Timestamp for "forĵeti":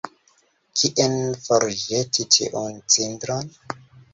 1.47-2.27